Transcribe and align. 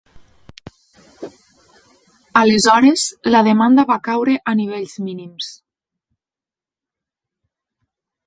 Aleshores, 2.41 3.03
la 3.35 3.43
demanda 3.49 3.85
va 3.91 3.99
caure 4.09 4.35
a 4.51 4.55
nivells 4.61 4.97
mínims. 5.09 5.51